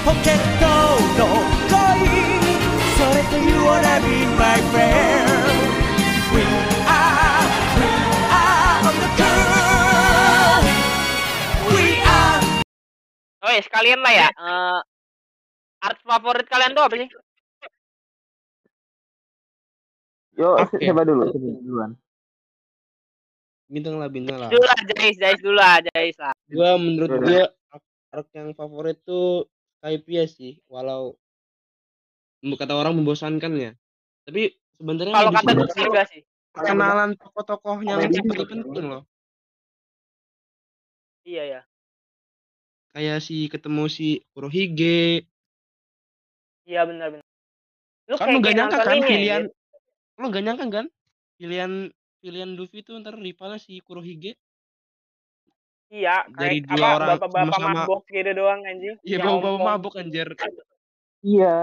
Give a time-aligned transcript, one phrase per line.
[0.00, 0.65] ポケット
[1.19, 1.27] の
[1.69, 2.09] 恋
[2.97, 5.29] それと You wanna be my friend
[6.33, 6.41] We
[6.87, 7.43] are,
[7.77, 7.85] we
[8.31, 10.63] are on the girl
[11.69, 12.39] We are
[13.45, 14.27] Oh ya sekalian lah ya.
[14.31, 14.79] eh,
[15.85, 17.09] art favorit kalian tuh apa sih?
[20.39, 20.77] Yo, Oke.
[20.79, 21.29] siapa dulu?
[21.29, 21.91] Siapa duluan?
[23.67, 24.49] Bintang lah, bintang lah.
[24.49, 26.33] Dulu lah Jais, Jais dulu lah, Jais lah.
[26.49, 27.27] Gua menurut Yaudah.
[27.27, 27.83] gua arc,
[28.13, 29.45] arc yang favorit tuh
[29.81, 31.17] Skypiea sih, walau
[32.45, 33.71] kata orang membosankan ya.
[34.29, 36.21] Tapi sebenarnya Kalau kata gue ke sih enggak sih.
[36.53, 39.03] perkenalan tokoh-tokoh yang itu penting loh.
[41.25, 41.61] Iya ya.
[42.93, 45.25] Kayak si ketemu si Kurohige.
[46.69, 47.25] Iya benar benar.
[48.05, 50.19] Lu Kan lu kayak gak kayak nyangka nonton kan ini pilihan ya.
[50.21, 50.85] lu gak nyangka kan
[51.41, 51.71] pilihan
[52.21, 54.37] pilihan Luffy tuh ntar rivalnya si Kurohige.
[55.91, 58.95] Iya, Dari kayak dua apa orang bapak-bapak sama-sama- mabok gitu doang anjing.
[59.03, 59.67] Iya bawa-bawa ngomong.
[59.67, 60.27] mabuk anjir.
[61.21, 61.53] Iya,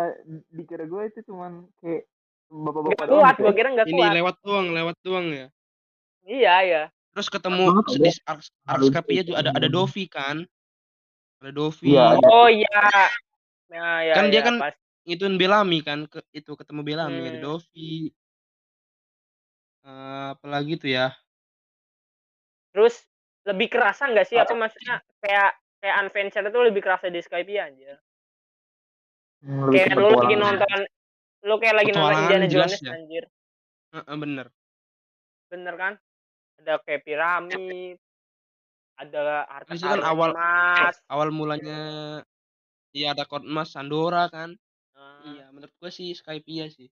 [0.52, 2.04] dikira gue itu cuman kayak
[2.46, 3.42] bapak-bapak doang kuat, gitu.
[3.42, 4.12] gua kira nggak Ini kuat.
[4.14, 5.46] lewat doang, lewat doang ya.
[6.22, 6.82] Iya iya.
[7.16, 8.86] Terus ketemu di Luffy.
[8.92, 10.36] Skypiea juga ada ada Dovi kan.
[11.40, 11.88] Ada Dovi.
[11.88, 12.06] Iya.
[12.20, 12.80] Oh iya.
[13.68, 14.74] Nah, ya, Kan dia ya, kan pas.
[15.02, 17.46] Ngituin Belami kan ke itu ketemu Belami ada Hmm.
[17.48, 18.12] Dovi.
[19.82, 21.16] Eh, apalagi tuh ya?
[22.70, 23.00] Terus
[23.48, 27.96] lebih kerasa nggak sih apa maksudnya kayak kayak adventure itu lebih kerasa di Skype anjir.
[29.40, 30.80] Hmm, Kayak lu lagi nonton
[31.46, 32.92] lu kayak lagi nonton Indiana Jones ya.
[32.92, 33.24] anjir.
[33.94, 34.46] Heeh, bener.
[35.48, 35.92] Bener kan?
[36.58, 37.96] Ada kayak piramid,
[38.98, 40.94] ada harta kan awal emas.
[41.06, 41.78] awal mulanya
[42.90, 44.58] iya ada Code Emas Sandora kan.
[44.98, 46.90] Nah, Iya, menurut gua sih Skypiea sih.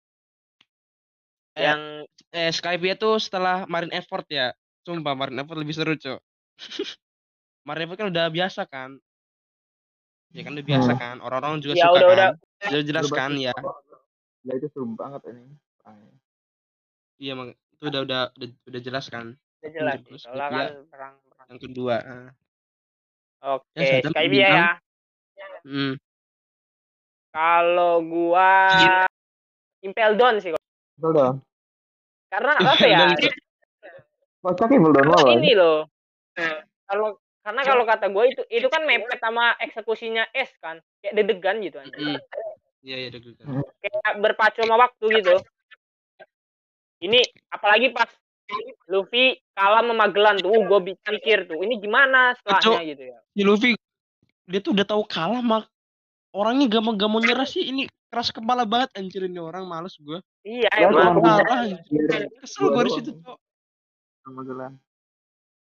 [1.56, 2.04] Eh, yang
[2.36, 4.52] eh Skypiea tuh setelah Marine Effort ya.
[4.84, 6.20] Sumpah Marine Effort lebih seru, Cok.
[7.84, 9.00] Effort kan udah biasa kan.
[10.34, 11.00] Ya kan udah biasa Hmm.
[11.00, 11.16] kan.
[11.20, 12.12] Orang-orang juga Ya, suka udah- kan.
[12.12, 12.30] udah.
[12.64, 13.54] Udah jelas kan ya.
[14.44, 15.44] Ya itu seru banget ini.
[17.16, 17.56] Iya, Mang.
[17.72, 19.38] Itu udah udah udah, udah jelas kan.
[19.62, 21.48] udah jelas Soalnya kan Skypiea perang perang.
[21.48, 21.96] yang kedua.
[22.04, 22.30] ah.
[23.56, 24.56] Oke, Ya, sadar Skype bintang.
[24.56, 24.68] ya.
[25.64, 25.94] Hmm.
[27.30, 28.52] Kalau gua
[29.80, 30.64] Impel Down sih kok.
[30.96, 31.36] Betul dong.
[32.28, 33.00] Karena apa ya?
[34.44, 35.32] Ya belum Karena lo.
[35.32, 35.88] ini loh.
[36.90, 41.60] Kalau karena kalau kata gue itu itu kan mepet sama eksekusinya S kan, kayak deg-degan
[41.60, 41.92] gitu aja.
[41.92, 42.18] Mm.
[42.84, 43.64] Iya, iya, deg-degan.
[43.84, 45.36] Kayak berpacu sama waktu gitu.
[47.04, 47.20] Ini
[47.52, 48.08] apalagi pas
[48.88, 50.08] Luffy kalah sama
[50.40, 52.90] tuh, gue pikir tuh, ini gimana setelahnya Cuk.
[52.96, 53.18] gitu ya.
[53.36, 53.72] Si Luffy
[54.48, 55.68] dia tuh udah tahu kalah mak
[56.36, 59.96] orangnya gak mau gak mau nyerah sih ini keras kepala banget anjir ini orang males
[60.02, 61.24] gua Iya Ya, emang.
[62.44, 63.12] kesel gua di situ
[64.24, 64.74] gelan.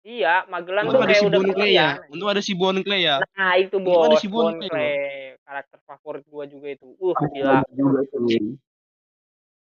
[0.07, 2.11] Iya, Magellan untung tuh kayak si udah Bon Clay ya kemudian.
[2.15, 4.71] untung ada si Bon Clay ya Nah, itu Untung ada bos, si Bon Bon Clay
[4.71, 4.95] Clay.
[5.43, 6.87] Karakter favorit gua juga itu.
[6.95, 7.59] Uh, gila.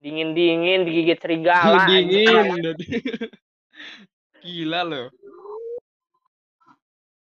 [0.04, 1.88] Dingin-dingin digigit serigala.
[1.88, 2.76] dingin
[4.44, 5.08] gila loh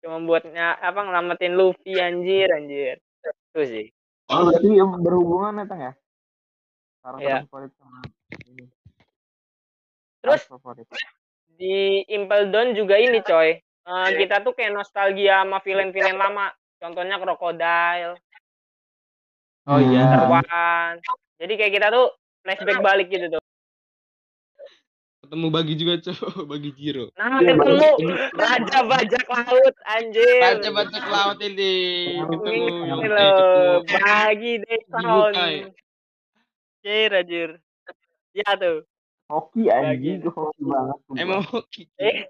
[0.00, 3.00] Cuma buatnya apa ngelamatin Luffy anjir, anjir.
[3.52, 3.86] Itu sih.
[4.32, 4.68] Oh, berarti
[5.00, 5.92] berhubungan ya, Tang ya?
[7.04, 7.36] Karakter Iya.
[7.48, 8.00] favorit sama
[8.48, 8.64] ini.
[10.24, 10.88] Terus favorit.
[11.54, 13.58] Di Impel Down juga ini coy.
[13.60, 16.50] Eh, kita tuh kayak nostalgia sama villain-villain lama.
[16.80, 18.16] Contohnya Crocodile.
[19.64, 20.04] Oh iya.
[20.12, 21.00] Terwan
[21.40, 22.06] jadi kayak kita tuh
[22.44, 23.42] flashback balik gitu tuh.
[25.24, 27.08] Ketemu bagi juga Cok bagi Jiro.
[27.16, 27.88] Nah Iya, ketemu
[28.36, 30.40] raja bajak laut anjir.
[30.44, 31.74] Baca baca laut ini.
[32.20, 32.64] Ketemu.
[33.08, 33.80] Loh.
[33.88, 35.56] Bagi Dayton Dibukai.
[36.84, 37.50] anjir anjir
[38.36, 38.84] ya tuh
[39.24, 40.98] Hoki anjing, hoki banget.
[41.16, 42.28] emang hoki eh.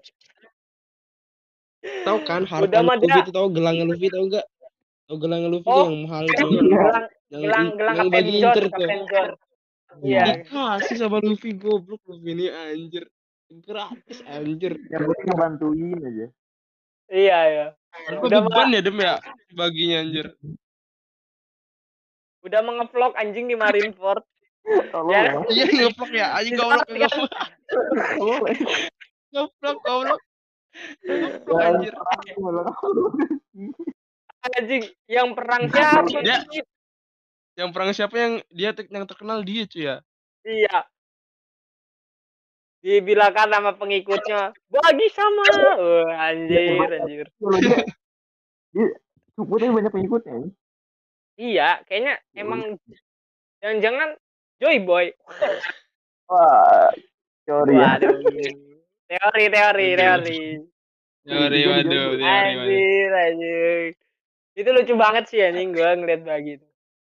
[2.01, 4.45] Tahu kan Udah harta mah Luffy dia- itu tahu gelangnya Luffy tahu enggak
[5.05, 5.85] tahu gelangnya Luffy Oh.
[5.85, 6.61] yang mahal itu Iya.
[6.65, 8.79] gelang yang gelang gelang yang Kapten bagi John Inter tuh.
[8.85, 8.93] Iya.
[10.01, 10.23] iya.
[10.41, 13.05] Dikasih sama Luffy goblok Luffy ini anjir.
[13.45, 14.73] Gratis anjir.
[14.89, 16.27] Yang penting ngebantuin aja.
[17.05, 17.65] iya ya
[18.17, 19.15] Udah, beban ya dem ya
[19.53, 20.27] baginya anjir.
[22.41, 24.25] Udah mengevlog anjing di Marineford
[24.65, 25.21] Tolong Ya.
[25.21, 25.33] ya.
[25.53, 26.27] iya ngeplok ya.
[26.33, 27.09] Anjing goblok ya.
[28.17, 28.55] goblok.
[29.29, 31.93] Goblok Goblok, anjir.
[34.45, 36.43] anjing yang perang siapa Dia-
[37.55, 39.95] yang perang siapa yang dia yang terkenal dia cuy ya?
[40.43, 40.77] Iya.
[42.83, 45.45] Dibilangkan sama pengikutnya bagi sama.
[45.49, 47.25] Wah, anjir anjir.
[47.41, 48.87] Kalau dia,
[49.33, 50.33] tapi banyak pengikutnya.
[50.35, 50.49] ya.
[51.35, 52.79] iya kayaknya emang
[53.59, 54.15] jangan-jangan
[54.61, 55.11] Joy Boy.
[56.25, 56.89] Wah,
[57.43, 57.99] sorry ya.
[57.99, 58.15] waduh.
[59.05, 60.39] Teori teori teori.
[61.25, 62.65] Teori waduh teori waduh.
[62.65, 63.93] Anjir anjir
[64.55, 66.67] itu lucu banget sih anjing gue ngeliat bagi itu.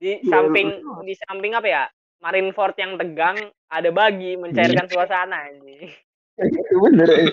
[0.01, 0.69] Di Iya, samping
[1.05, 1.85] di samping apa ya?
[2.25, 3.37] Marineford yang tegang
[3.69, 5.93] ada bagi mencairkan suasana anjing.
[6.41, 7.29] Itu bener ya.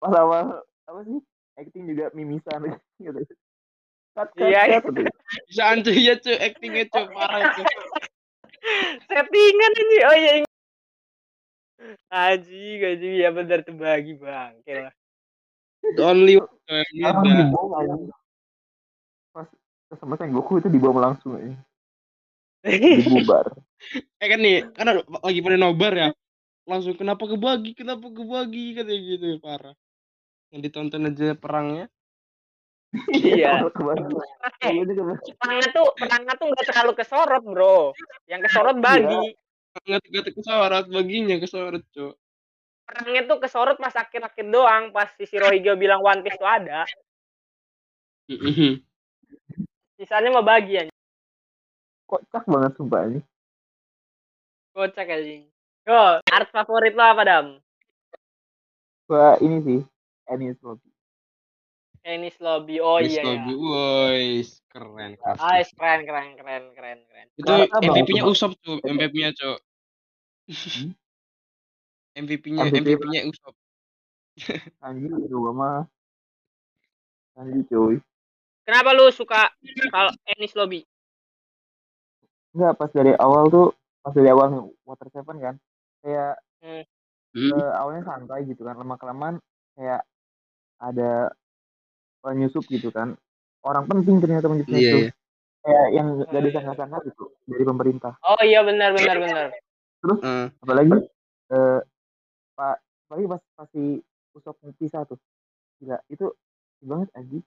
[0.00, 1.20] pas awal apa sih?
[1.56, 2.60] Acting juga mimisan
[3.04, 3.20] gitu.
[4.12, 5.08] Cut cut Iya, cut gitu.
[5.48, 7.62] Bisa anjir ya cuy, actingnya cuy parah itu.
[9.08, 10.48] Settingan ini oh iya ing-
[12.12, 14.52] Aji, gaji ya bener tuh bagi bang.
[14.68, 14.92] lah.
[15.96, 18.10] The only one
[19.32, 19.48] pas
[19.96, 21.56] sama Sengoku itu dibom langsung aja
[22.68, 23.48] dibubar
[24.20, 24.92] Eh kan nih, kan
[25.24, 26.08] lagi pada nobar ya.
[26.68, 29.72] Langsung kenapa kebagi, kenapa kebagi katanya gitu parah.
[30.52, 31.88] Yang ditonton aja perangnya.
[32.90, 33.62] Iya.
[34.60, 37.94] Iya, perangnya tuh perangnya tuh nggak terlalu kesorot bro.
[38.26, 39.38] Yang kesorot bagi.
[39.86, 42.12] Nggak nggak kesorot baginya kesorot cuy.
[42.84, 44.90] Perangnya tuh kesorot pas akhir-akhir doang.
[44.90, 46.82] Pas si Shirohige bilang One Piece tuh ada.
[48.26, 48.82] Mhm.
[49.94, 50.92] Sisanya mah bagi aja.
[52.10, 53.22] kocak banget sumpah ini
[54.74, 55.46] Kocak aja.
[55.86, 57.46] Yo, art favorit lo apa dam?
[59.10, 59.80] gua ini sih
[60.30, 60.89] Enies Lobby
[62.04, 62.80] Ennis Lobby.
[62.80, 63.26] Oh Miss iya ya.
[63.28, 65.38] Lobby, wois keren kelas.
[65.40, 67.26] Ah, keren keren keren keren keren.
[67.36, 67.52] Itu
[67.84, 68.22] MVP-nya.
[68.24, 69.36] Usop tuh, MVP-nya.
[70.50, 70.92] Hmm?
[72.16, 73.54] MVP-nya MVP MVP-nya Usop.
[74.80, 75.78] anjing itu gua mah
[77.36, 78.00] anjing cuy
[78.64, 79.50] Kenapa lu suka
[79.90, 80.86] kalau Ennis Lobby?
[82.54, 85.54] Enggak, pas dari awal tuh, pas dari awal nih, Water Seven kan,
[86.02, 86.84] kayak Hmm.
[87.56, 89.38] Eh, awalnya santai gitu kan, lama kelamaan
[89.78, 90.02] kayak
[90.82, 91.30] ada
[92.20, 93.16] penyusup gitu kan,
[93.64, 95.10] orang penting ternyata penyusupnya Iya, itu, iya.
[95.64, 98.12] kayak yang gak disangka-sangka gitu dari pemerintah.
[98.24, 99.46] Oh iya benar benar benar.
[100.00, 100.44] Heeh.
[100.64, 100.92] Apalagi
[101.52, 101.80] eh,
[102.56, 102.76] pak,
[103.08, 103.84] apalagi pas pasti
[104.30, 105.18] Usop pisah tuh,
[105.82, 106.30] gila itu
[106.78, 107.42] sedih banget anjing.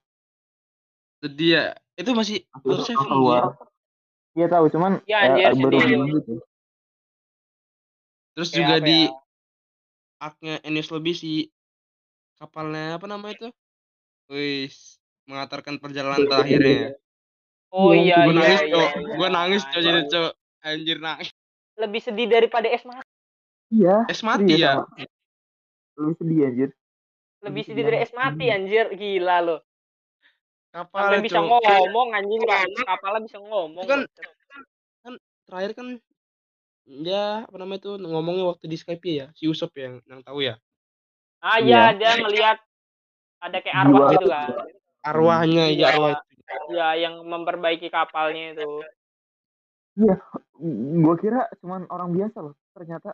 [1.23, 1.65] Sedih ya.
[1.95, 3.55] Itu masih Usop Seven keluar.
[3.55, 3.71] dia.
[4.33, 5.77] Iya tahu, cuman Iya, eh, anjir, baru
[6.19, 6.33] gitu.
[8.33, 9.09] Terus Kayak juga apa di ya?
[10.27, 11.31] aknya Enies Lobby si
[12.41, 13.49] kapalnya apa namanya itu?
[14.27, 16.95] Wis mengantarkan perjalanan terakhirnya.
[17.73, 18.71] Oh iya Gue iya nangis, iya.
[18.71, 18.89] Cok.
[18.93, 19.15] iya.
[19.17, 20.01] Gue nangis, Cok, jadi.
[20.07, 20.31] Cok.
[20.63, 21.29] Anjir nangis.
[21.73, 23.09] Lebih sedih daripada es mati.
[23.73, 24.85] Iya, Es mati ya.
[24.85, 24.85] sama.
[25.97, 26.69] Lebih sedih anjir.
[27.43, 28.85] Lebih Sedih dari es mati anjir.
[28.93, 29.57] Gila lo.
[30.69, 32.41] Kapal, bisa ngomong anjing
[32.81, 33.85] kapalnya bisa ngomong.
[33.85, 33.93] Itu
[35.03, 35.13] kan
[35.45, 35.87] terakhir kan
[36.87, 40.55] ya apa namanya itu ngomongnya waktu di Skype ya si Usop yang yang tahu ya
[41.39, 41.99] Ah iya Iya.
[41.99, 42.57] dia ngelihat
[43.43, 44.47] ada kayak arwah gitu kan.
[45.03, 45.77] arwahnya Iya.
[45.77, 46.31] ya arwah itu
[46.69, 48.69] Ya yang memperbaiki kapalnya itu.
[50.99, 52.53] Gue kira cuman orang biasa loh.
[52.71, 53.11] Ternyata.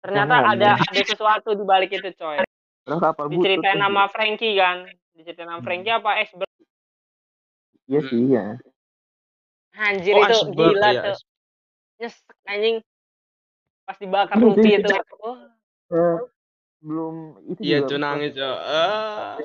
[0.00, 0.52] Ternyata Ngomong.
[0.54, 2.40] ada ada sesuatu di balik itu coy.
[2.82, 3.30] Kapal.
[3.30, 4.84] Diceritain nama Frankie kan.
[5.12, 5.66] Diceritain nama Hmm.
[5.66, 6.30] Frankie apa es
[7.86, 8.54] Iya sih, iya.
[9.72, 11.16] Anjir oh itu iceberg gila ya tuh.
[11.98, 12.76] Nyesek anjing.
[13.82, 14.78] Pas dibakar Iya, Luffy iya.
[14.78, 14.94] itu.
[15.20, 15.36] Oh,
[15.90, 16.16] Eh,
[16.80, 17.14] belum
[17.46, 17.96] itu iya juga.
[17.98, 18.58] nangis Cok.
[18.58, 19.36] ah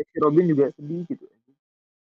[0.00, 1.24] Si Robin juga sedih gitu.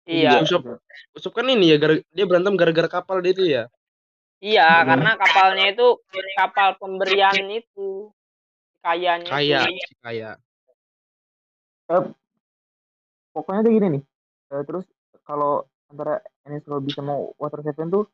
[0.04, 0.38] iya.
[0.38, 0.78] Usop.
[1.12, 3.64] Usop kan ini ya gara, dia berantem gara-gara kapal dia itu ya
[4.42, 4.86] Iya, Hmm.
[4.90, 5.86] karena kapalnya itu
[6.34, 8.10] kapal pemberian itu.
[8.82, 9.94] Kayanya kaya itu.
[10.02, 10.30] kaya
[13.32, 14.02] Pokoknya tuh gini nih.
[14.50, 14.84] Eh, terus
[15.22, 18.04] kalau antara Enies Lobby sama Water Seven tuh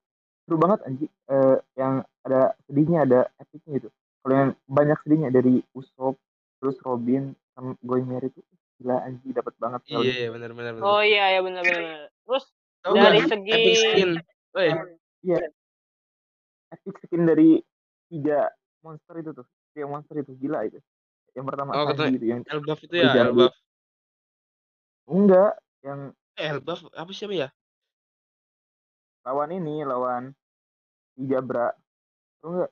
[0.45, 1.11] seru banget anjing.
[1.27, 3.89] Eh, yang ada sedihnya, ada epicnya gitu.
[4.21, 6.21] Kalau yang banyak sedihnya dari Usop,
[6.59, 8.43] terus Robin, sama Going Merry tuh
[8.79, 10.11] gila anjing dapat banget iya kali.
[10.11, 12.11] iya benar benar benar Oh iya ya benar benar.
[12.23, 12.45] Terus
[12.79, 13.31] Tahu dari nggak?
[13.31, 14.11] segi- epic skin
[14.55, 14.69] Woi,
[16.69, 17.59] Epic skin dari
[18.07, 18.49] tiga
[18.81, 19.47] monster itu tuh.
[19.75, 20.79] Tiga monster itu gila itu.
[21.35, 23.13] Yang pertama Oh, katanya itu yang Elbaf itu ya.
[23.15, 23.55] Elbaf
[25.09, 26.01] enggak yang
[26.37, 27.49] eh, Elbaf apa siapa ya
[29.25, 30.33] lawan ini lawan
[31.17, 31.73] Ijabra
[32.41, 32.71] Tahu enggak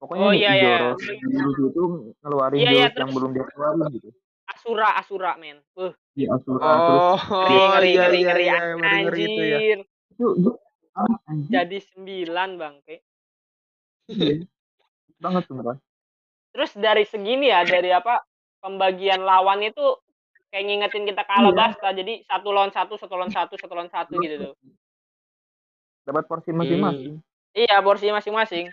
[0.00, 0.76] pokoknya Oh, iya, iya.
[0.96, 1.82] Zoro Zoro itu
[2.18, 4.08] ngeluarin Iya, iya, yang belum dia keluarin gitu
[4.50, 5.62] Asura Asura men.
[5.72, 7.20] Uh, di Asura terus oh
[7.70, 9.78] ngeri ngeri iya ngeri iya ngeri iya ngeri ngeri itu ya anjir.
[10.10, 10.50] itu itu
[11.28, 12.96] anjing Jadi sembilan bangke.
[14.08, 14.34] iya.
[15.16, 15.76] banget sumpah
[16.50, 18.26] Terus dari segini ya dari apa
[18.58, 19.84] pembagian lawan itu
[20.50, 21.38] kayak ngingetin kita ke Iya.
[21.40, 21.88] Alabasta.
[21.92, 24.54] Jadi satu lawan satu, satu lawan satu, satu lawan satu gitu tuh.
[26.02, 28.66] dapat porsi masing-masing Iya, porsi masing-masing.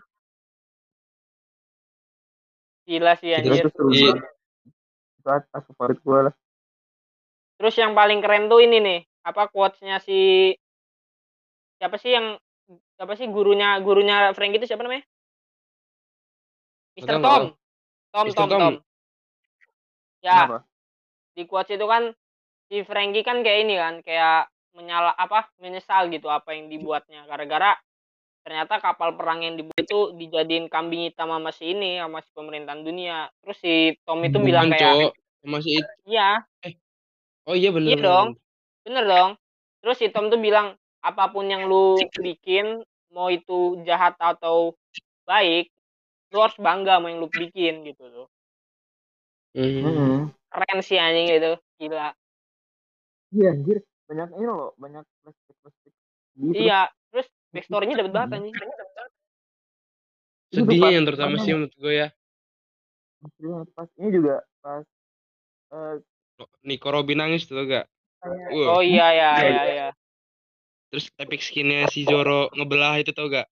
[2.88, 3.68] Gila sih anjir.
[3.68, 4.16] itu seru Iya.
[4.16, 4.24] banget
[5.20, 6.36] itu atas favorit gue lah
[7.58, 10.54] Terus yang paling keren tuh ini nih, apa quotes-nya si
[11.82, 12.38] siapa sih yang
[12.94, 15.02] siapa sih gurunya gurunya Frank itu siapa namanya?
[17.02, 17.44] Nggak Tom.
[18.14, 18.38] Tom, Mr.
[18.38, 18.60] Tom, Tom.
[18.62, 18.76] Tom.
[20.22, 20.58] Ya, Kenapa?
[21.34, 22.04] di quotes itu kan
[22.70, 27.74] si Frankie kan kayak ini kan kayak menyala apa menyesal gitu apa yang dibuatnya gara-gara
[28.48, 32.80] ternyata kapal perang yang dibuat itu dijadiin kambing hitam sama si ini sama si pemerintahan
[32.80, 35.14] dunia terus si Tom itu bilang Bukan, kayak Cok.
[35.44, 35.92] Masih itu.
[36.08, 36.48] iya
[37.44, 37.92] Oh iya bener.
[37.92, 38.28] Iya bener, dong.
[38.88, 39.04] bener.
[39.04, 39.30] dong
[39.84, 44.72] terus si Tom tuh bilang apa pun yang lu bikin mau itu jahat atau
[45.28, 45.68] baik
[46.32, 48.28] lu harus bangga sama yang lu bikin gitu loh
[49.58, 49.82] Hmm.
[49.82, 50.16] Mm-mm.
[50.54, 52.14] keren sih anjing gitu gila
[53.34, 55.94] Iya anjir, banyak ini loh, banyak flashback flashback.
[56.38, 56.54] Gitu.
[56.64, 56.88] iya
[57.58, 58.56] terus backstory-nya dapet banget anjing
[60.48, 62.08] Sedihnya yang terutama sih menurut gue ya.
[63.20, 64.86] pas- pas ini juga pas
[65.74, 65.96] eh
[66.64, 67.90] Nico Robin nangis tuh gak?
[68.22, 68.78] kayak Wah.
[68.78, 69.88] oh iya iya iya iya
[70.88, 73.50] Terus epic skinnya si Zoro ngebelah itu tau gak?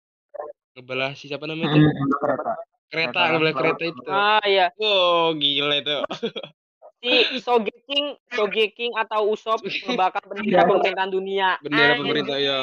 [0.75, 1.78] Ngebelah si siapa namanya itu?
[1.87, 2.52] Mm, kereta.
[2.90, 4.02] Kereta, ngebelah kereta itu.
[4.11, 5.99] ah iya Wow, gila itu.
[7.04, 10.69] si Sogeking Sogeking atau Usop ngebakar bendera Iya.
[10.69, 12.59] pemerintahan dunia Bendera pemerintah ya.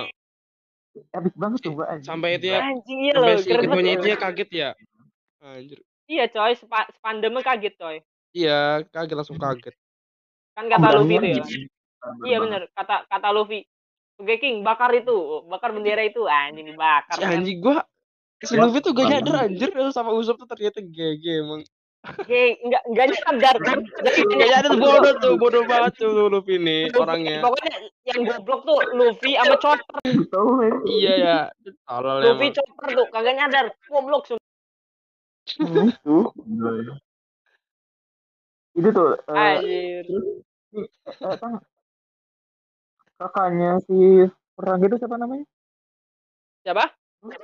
[1.11, 2.07] Epic banget tuh mbak anjir.
[2.07, 3.97] Sampai itu ya, anjing iya loh si keren banget.
[3.97, 4.69] itu ya kaget ya.
[5.37, 5.79] Anjir.
[6.07, 7.97] iya coy sepa- spandemnya kaget coy
[8.31, 9.73] Iya, kaget langsung kaget.
[10.53, 11.65] kan kata Luffy itu ya Iya
[12.25, 13.65] iya bener kata kata Luffy
[14.17, 15.13] Sogeking bakar itu
[15.45, 17.85] bakar bendera itu anjing dibakar Si anjing gua
[18.41, 21.61] si Luffy tuh gak nyadar anjir sama Usopp tuh ternyata GG emang.
[22.05, 23.77] Oke, enggak enggak nyadar kan.
[23.83, 24.15] Gak
[24.47, 27.43] nyadar bodoh tuh, bodoh banget tuh Luffy nih orangnya.
[27.43, 27.73] Pokoknya
[28.07, 29.99] yang goblok tuh Luffy sama Chopper.
[30.87, 31.37] Iya ya,
[31.83, 32.55] tolol Luffy emang.
[32.55, 33.65] Chopper tuh kagak nyadar.
[33.91, 34.45] Goblok semua.
[35.57, 36.17] Itu.
[38.77, 40.05] Itu tuh eh, Anjir.
[40.05, 41.49] eh,
[43.17, 45.45] kakaknya si perang itu siapa namanya?
[46.61, 46.85] Siapa?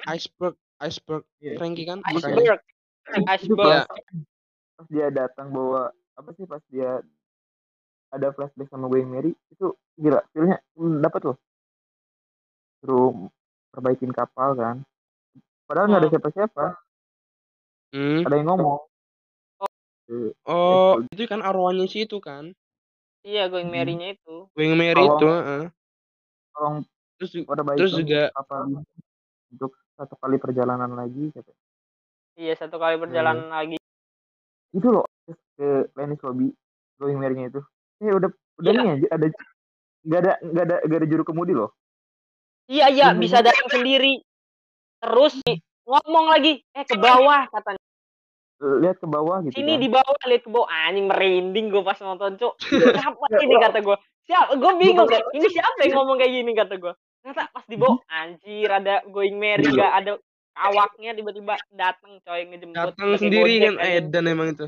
[0.07, 1.57] Iceberg, Iceberg, Iya.
[1.57, 2.22] Frankie kan makanya.
[2.38, 2.62] Iceberg.
[3.27, 3.88] Iceberg.
[4.83, 6.99] Pas, dia datang bawa apa sih pas dia
[8.13, 11.37] ada flashback sama Going Mary itu gila feelnya hmm, dapat loh
[12.83, 13.31] suruh
[13.71, 14.83] perbaikin kapal kan
[15.65, 16.15] padahal nggak ada Hmm.
[16.19, 16.65] siapa-siapa
[17.93, 18.25] Hmm.
[18.25, 18.81] ada yang ngomong
[20.11, 22.51] Eh, Oh, itu kan arwahnya si itu kan.
[23.23, 23.75] Iya, going Hmm.
[23.79, 24.51] Mary-nya itu.
[24.51, 25.15] Wing Mary Tolong.
[25.15, 25.65] itu, heeh.
[26.53, 26.75] tolong
[27.17, 27.31] Terus
[27.79, 28.83] terus juga kapal ini
[29.55, 31.55] untuk satu kali perjalanan lagi kata.
[32.35, 33.79] Iya, satu kali perjalanan lagi.
[34.73, 35.05] Itu loh
[35.53, 36.49] ke Lenis Lobby
[36.97, 37.61] Going Mary-nya itu
[38.01, 38.81] eh udah udah Iya.
[38.83, 39.25] nih ada
[40.03, 41.71] nggak ada nggak ada nggak ada juru kemudi loh
[42.63, 43.19] Iya, iya, Hmm.
[43.19, 44.23] bisa datang sendiri.
[45.03, 45.35] Terus
[45.83, 47.81] ngomong lagi, eh ke bawah katanya.
[48.79, 49.81] lihat ke bawah gitu Sini kan.
[49.83, 50.67] di bawah, lihat ke bawah.
[50.71, 52.55] Anjing merinding gue pas nonton, Cuk.
[52.95, 53.97] Siapa ini kata gue?
[54.23, 54.55] Siapa?
[54.55, 55.19] Gue bingung kan.
[55.35, 56.93] Ini siapa yang ngomong kayak gini kata gue.
[57.19, 59.75] Ternyata pas di bawah, anjir ada going Mary Iya.
[59.75, 60.11] gak ada
[60.53, 62.77] awaknya tiba-tiba datang coy ngejemput.
[62.77, 63.74] datang sendiri kan.
[63.81, 64.67] Edan emang itu.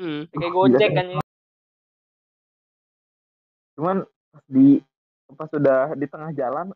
[0.00, 0.24] Hmm.
[0.32, 1.06] Pakai Gojek kan.
[3.80, 4.76] cuman pas di
[5.32, 6.68] pas sudah di tengah jalan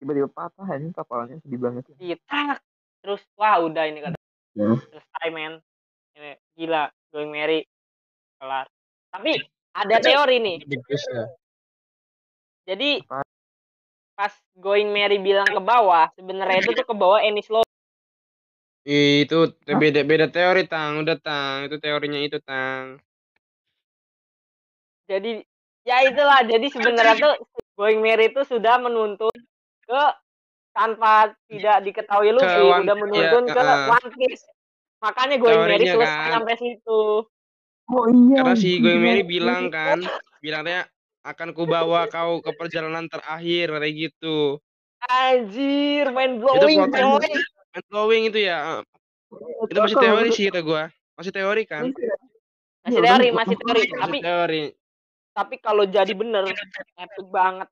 [0.00, 2.56] tiba-tiba patah ini kapalnya sedih banget Kita
[3.04, 4.16] terus wah udah ini kata
[4.54, 4.70] Ya.
[4.70, 5.58] selesai men.
[6.14, 7.66] Ini gila going Mary
[8.38, 8.70] kelar.
[9.10, 9.34] Tapi
[9.74, 10.56] ada teori nih.
[10.62, 11.24] Ya.
[12.70, 13.23] Jadi Apa?
[14.14, 17.66] Pas going Mary bilang ke bawah, sebenarnya itu tuh ke bawah Ennis Lobby.
[18.84, 23.00] Ih, Itu beda beda teori tang, udah tang, itu teorinya itu tang.
[25.10, 25.42] Jadi
[25.84, 26.40] ya itulah.
[26.44, 27.34] Jadi sebenarnya tuh
[27.76, 29.34] going Mary itu sudah menuntun
[29.84, 30.02] ke
[30.74, 33.92] tanpa tidak diketahui Luffy One- udah menuntun iya, ke uh-uh.
[33.92, 34.44] One Piece.
[35.04, 36.32] Makanya going Mary selesai kan.
[36.40, 37.02] sampai situ.
[37.84, 38.80] oh iya Karena si.
[38.80, 40.00] Going Mary bilang kan,
[40.40, 40.88] bilangnya
[41.24, 44.60] akan kubawa kau ke perjalanan terakhir kayak gitu.
[45.08, 47.32] Anjir, main blowing plot coy.
[47.74, 48.84] Mind blowing itu ya.
[49.66, 50.82] Itu masih teori sih kata gua.
[51.16, 51.90] Masih teori kan?
[52.84, 53.82] Masih teori, masih teori.
[53.88, 54.64] Tapi Masih teori.
[55.34, 56.46] tapi kalau jadi bener
[56.94, 57.66] epic banget.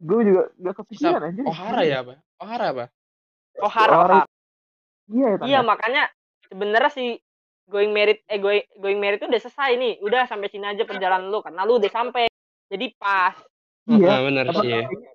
[0.00, 2.14] gue juga gak kepikiran anjir Ohara ya apa?
[2.40, 2.84] Ohara apa?
[3.60, 4.20] Ohara, Ohara.
[5.12, 6.08] Iya ya Iya, makanya
[6.48, 7.20] sebenarnya si
[7.70, 10.02] going merit eh going, going merit itu udah selesai nih.
[10.02, 12.26] Udah sampai sini aja perjalanan lu karena lu udah sampai.
[12.66, 13.38] Jadi pas.
[13.86, 14.74] iya Ah, bener Apa- sih.
[14.74, 15.06] Going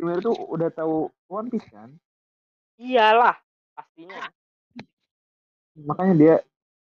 [0.00, 1.90] Mary tuh udah tahu One Piece kan
[2.80, 3.36] Iyalah,
[3.76, 4.32] pastinya.
[5.76, 6.34] makanya dia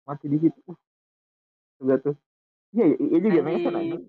[0.04, 0.76] mati di situ uh,
[1.76, 2.14] juga tuh
[2.72, 3.66] iya iya, iya juga Anjing.
[3.76, 4.02] anjing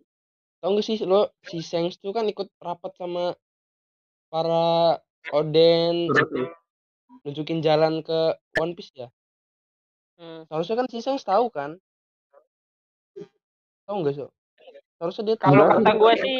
[0.57, 3.35] Tahu gak sih lo si Sengs tuh kan ikut rapat sama
[4.33, 4.97] para
[5.29, 6.09] Oden
[7.21, 9.07] nunjukin jalan ke One Piece ya.
[10.17, 10.41] Hmm.
[10.45, 11.77] Seharusnya kan si Sengs tahu kan?
[13.85, 14.27] Tahu nggak so?
[14.97, 15.53] Seharusnya dia tahu.
[15.53, 15.97] Kalau Enggak kata sih.
[15.97, 16.39] gue sih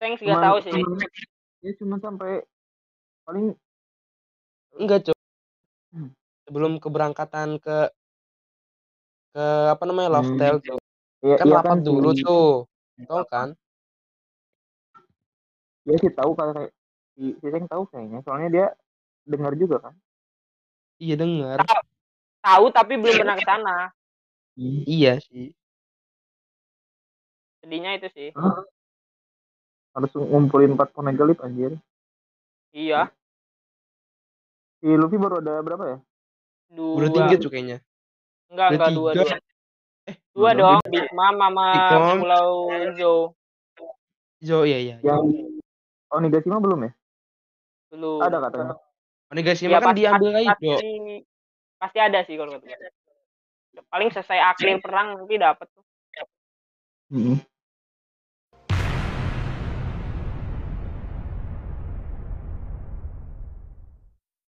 [0.00, 0.72] Thanks gak Cuman- tahu sih.
[0.72, 1.12] cuman-
[1.60, 2.32] ya cuma sampai
[3.22, 3.46] paling
[4.72, 5.18] Enggak, Cok.
[5.90, 6.10] Hmm.
[6.46, 7.90] Sebelum keberangkatan ke
[9.30, 10.38] ke apa namanya Love Hmm.
[10.38, 10.78] Tale tuh.
[11.20, 12.50] ya, Kan iya rapat si- dulu tuh.
[13.02, 13.48] Tahu kan?
[15.82, 16.72] Dia sih tahu kalau kayak
[17.12, 18.18] si si Seng tahu kayaknya.
[18.22, 18.66] Soalnya dia
[19.26, 19.94] dengar juga kan.
[20.96, 21.58] Iya dengar.
[22.40, 23.76] Tahu tapi belum pernah ke sana.
[24.88, 25.52] Iya sih.
[27.60, 28.28] Sedihnya itu sih.
[29.92, 31.76] Harus ngumpulin empat Poneglyph anjir.
[32.72, 33.12] Iya.
[34.80, 35.98] Si Luffy baru ada berapa ya?
[36.72, 36.96] Dua.
[36.96, 37.78] Udah tiga tuh kayaknya.
[38.48, 39.34] Enggak, Udah enggak dua, dua.
[40.08, 40.60] Eh, Dua dua.
[40.80, 41.68] dong, Big Mom sama.
[42.16, 42.52] Pulau
[42.96, 43.14] Zo.
[44.40, 44.96] Jo iya iya.
[45.04, 45.52] Yang
[46.08, 46.92] Onigashima belum ya?
[47.92, 48.18] Belum.
[48.24, 48.74] Ada katanya.
[49.28, 50.76] Onigashima Iya, kan diambil lagi, Jo.
[51.80, 52.92] Pasti, ada sih kalau kata gue.
[53.88, 55.84] Paling selesai akhir perang nanti dapat tuh.
[57.10, 57.42] Mm-mm.